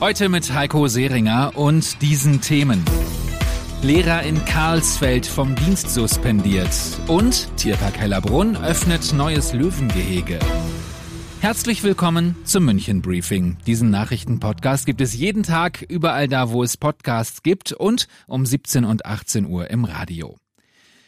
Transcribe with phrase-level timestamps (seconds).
[0.00, 2.84] Heute mit Heiko Seringer und diesen Themen.
[3.82, 6.70] Lehrer in Karlsfeld vom Dienst suspendiert
[7.08, 10.38] und Tierpark Hellerbrunn öffnet neues Löwengehege.
[11.40, 13.56] Herzlich willkommen zum München Briefing.
[13.66, 18.84] Diesen Nachrichtenpodcast gibt es jeden Tag überall da, wo es Podcasts gibt und um 17
[18.84, 20.36] und 18 Uhr im Radio.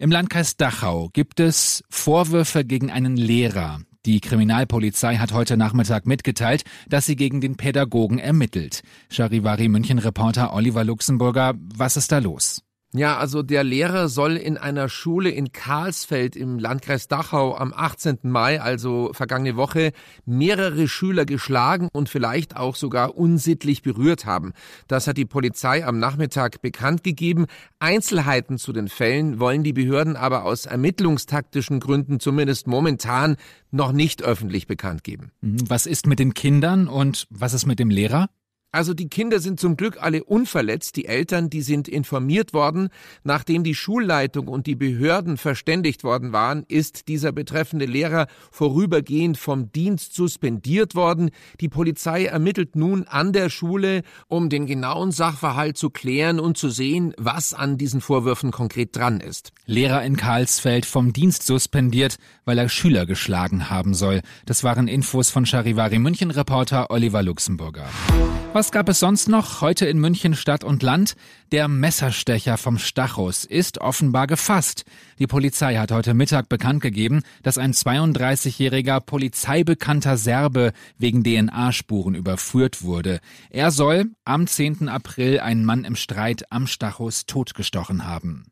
[0.00, 3.78] Im Landkreis Dachau gibt es Vorwürfe gegen einen Lehrer.
[4.04, 8.82] Die Kriminalpolizei hat heute Nachmittag mitgeteilt, dass sie gegen den Pädagogen ermittelt.
[9.10, 12.62] Charivari München Reporter Oliver Luxemburger, was ist da los?
[12.94, 18.18] Ja, also der Lehrer soll in einer Schule in Karlsfeld im Landkreis Dachau am 18.
[18.24, 19.92] Mai, also vergangene Woche,
[20.26, 24.52] mehrere Schüler geschlagen und vielleicht auch sogar unsittlich berührt haben.
[24.88, 27.46] Das hat die Polizei am Nachmittag bekannt gegeben.
[27.78, 33.36] Einzelheiten zu den Fällen wollen die Behörden aber aus ermittlungstaktischen Gründen zumindest momentan
[33.70, 35.32] noch nicht öffentlich bekannt geben.
[35.40, 38.28] Was ist mit den Kindern und was ist mit dem Lehrer?
[38.74, 42.88] Also die Kinder sind zum Glück alle unverletzt, die Eltern, die sind informiert worden.
[43.22, 49.70] Nachdem die Schulleitung und die Behörden verständigt worden waren, ist dieser betreffende Lehrer vorübergehend vom
[49.72, 51.32] Dienst suspendiert worden.
[51.60, 56.70] Die Polizei ermittelt nun an der Schule, um den genauen Sachverhalt zu klären und zu
[56.70, 59.52] sehen, was an diesen Vorwürfen konkret dran ist.
[59.66, 64.22] Lehrer in Karlsfeld vom Dienst suspendiert, weil er Schüler geschlagen haben soll.
[64.46, 67.90] Das waren Infos von Charivari München Reporter Oliver Luxemburger.
[68.54, 71.16] Was gab es sonst noch heute in München Stadt und Land?
[71.50, 74.84] Der Messerstecher vom Stachus ist offenbar gefasst.
[75.18, 82.82] Die Polizei hat heute Mittag bekannt gegeben, dass ein 32-jähriger polizeibekannter Serbe wegen DNA-Spuren überführt
[82.82, 83.20] wurde.
[83.50, 84.88] Er soll am 10.
[84.88, 88.44] April einen Mann im Streit am Stachus totgestochen haben.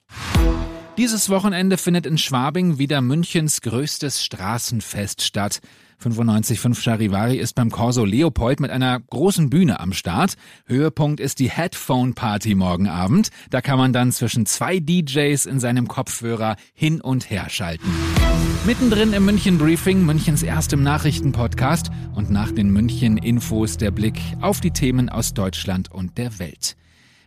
[0.99, 5.61] Dieses Wochenende findet in Schwabing wieder Münchens größtes Straßenfest statt.
[6.03, 10.34] 95.5 Charivari ist beim Corso Leopold mit einer großen Bühne am Start.
[10.67, 13.31] Höhepunkt ist die Headphone Party morgen Abend.
[13.51, 17.89] Da kann man dann zwischen zwei DJs in seinem Kopfhörer hin und her schalten.
[18.67, 24.61] Mittendrin im München Briefing, Münchens erstem Nachrichtenpodcast und nach den München Infos der Blick auf
[24.61, 26.77] die Themen aus Deutschland und der Welt.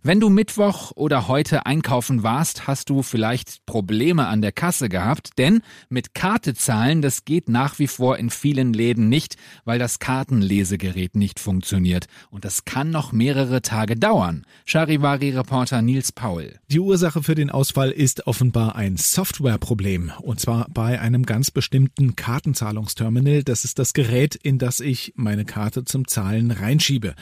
[0.05, 5.29] Wenn du Mittwoch oder heute einkaufen warst, hast du vielleicht Probleme an der Kasse gehabt,
[5.37, 9.99] denn mit Karte zahlen, das geht nach wie vor in vielen Läden nicht, weil das
[9.99, 12.07] Kartenlesegerät nicht funktioniert.
[12.29, 14.45] Und das kann noch mehrere Tage dauern.
[14.65, 16.59] Charivari-Reporter Nils Paul.
[16.67, 20.11] Die Ursache für den Ausfall ist offenbar ein Softwareproblem.
[20.21, 23.43] Und zwar bei einem ganz bestimmten Kartenzahlungsterminal.
[23.43, 27.15] Das ist das Gerät, in das ich meine Karte zum Zahlen reinschiebe.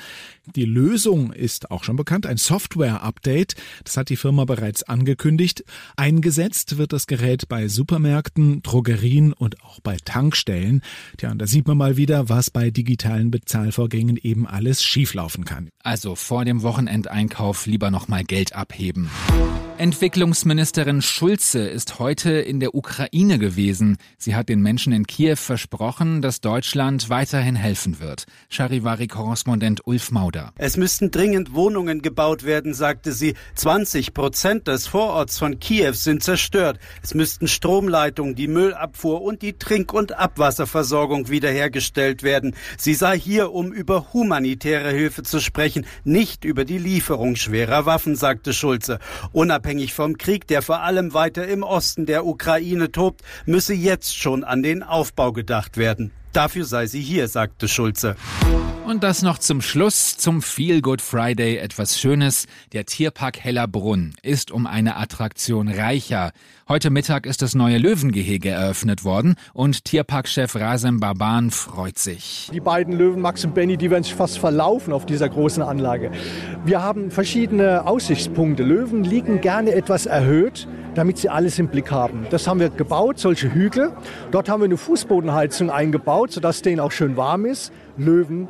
[0.55, 3.55] Die Lösung ist auch schon bekannt, ein Software Software-Update.
[3.83, 5.63] Das hat die Firma bereits angekündigt.
[5.97, 10.81] Eingesetzt wird das Gerät bei Supermärkten, Drogerien und auch bei Tankstellen.
[11.17, 15.69] Tja, und da sieht man mal wieder, was bei digitalen Bezahlvorgängen eben alles schieflaufen kann.
[15.83, 19.09] Also vor dem Wochenendeinkauf lieber noch mal Geld abheben.
[19.81, 23.97] Entwicklungsministerin Schulze ist heute in der Ukraine gewesen.
[24.15, 28.25] Sie hat den Menschen in Kiew versprochen, dass Deutschland weiterhin helfen wird.
[28.51, 30.53] Charivari-Korrespondent Ulf Mauder.
[30.59, 33.33] Es müssten dringend Wohnungen gebaut werden, sagte sie.
[33.55, 36.77] 20 Prozent des Vororts von Kiew sind zerstört.
[37.01, 42.53] Es müssten Stromleitungen, die Müllabfuhr und die Trink- und Abwasserversorgung wiederhergestellt werden.
[42.77, 48.15] Sie sei hier, um über humanitäre Hilfe zu sprechen, nicht über die Lieferung schwerer Waffen,
[48.15, 48.99] sagte Schulze.
[49.31, 54.17] Unabhängig Unabhängig vom Krieg, der vor allem weiter im Osten der Ukraine tobt, müsse jetzt
[54.17, 56.11] schon an den Aufbau gedacht werden.
[56.33, 58.15] Dafür sei sie hier, sagte Schulze.
[58.85, 62.47] Und das noch zum Schluss, zum Feel Good Friday etwas Schönes.
[62.73, 66.31] Der Tierpark Hellerbrunn ist um eine Attraktion reicher.
[66.67, 72.49] Heute Mittag ist das neue Löwengehege eröffnet worden und Tierparkchef Rasem Baban freut sich.
[72.53, 76.11] Die beiden Löwen, Max und Benny, die werden sich fast verlaufen auf dieser großen Anlage.
[76.66, 78.63] Wir haben verschiedene Aussichtspunkte.
[78.63, 82.26] Löwen liegen gerne etwas erhöht damit sie alles im Blick haben.
[82.29, 83.91] Das haben wir gebaut, solche Hügel.
[84.32, 87.72] Dort haben wir eine Fußbodenheizung eingebaut, sodass denen auch schön warm ist.
[87.97, 88.47] Löwen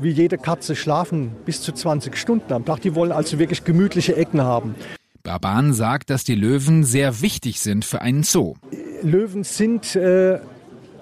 [0.00, 2.80] wie jede Katze schlafen bis zu 20 Stunden am Tag.
[2.80, 4.74] Die wollen also wirklich gemütliche Ecken haben.
[5.22, 8.54] Baban sagt, dass die Löwen sehr wichtig sind für einen Zoo.
[9.02, 10.40] Löwen sind äh,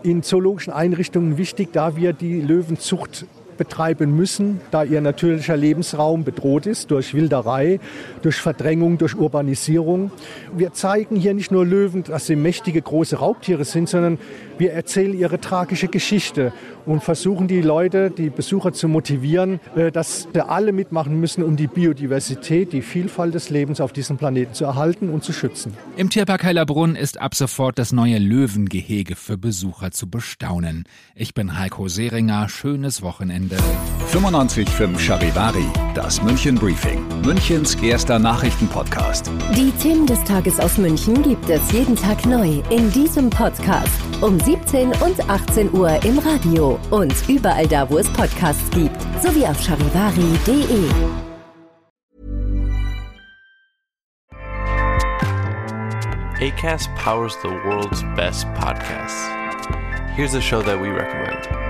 [0.02, 3.26] in zoologischen Einrichtungen wichtig, da wir die Löwenzucht
[3.60, 7.78] betreiben müssen, da ihr natürlicher Lebensraum bedroht ist durch Wilderei,
[8.22, 10.10] durch Verdrängung, durch Urbanisierung.
[10.56, 14.16] Wir zeigen hier nicht nur Löwen, dass sie mächtige große Raubtiere sind, sondern
[14.56, 16.54] wir erzählen ihre tragische Geschichte
[16.86, 21.66] und versuchen die Leute, die Besucher zu motivieren, äh, dass alle mitmachen müssen, um die
[21.66, 25.74] Biodiversität, die Vielfalt des Lebens auf diesem Planeten zu erhalten und zu schützen.
[25.96, 30.84] Im Tierpark Hellerbrunn ist ab sofort das neue Löwengehege für Besucher zu bestaunen.
[31.14, 32.48] Ich bin Heiko Seringer.
[32.48, 33.49] Schönes Wochenende.
[33.58, 39.30] 95.5 Charivari, das München Briefing, Münchens erster Nachrichtenpodcast.
[39.56, 43.88] Die Themen des Tages aus München gibt es jeden Tag neu in diesem Podcast
[44.20, 49.46] um 17 und 18 Uhr im Radio und überall da, wo es Podcasts gibt, sowie
[49.46, 50.90] auf charivari.de.
[56.40, 59.28] ACAST powers the world's best podcasts.
[60.16, 61.69] Here's a show that we recommend.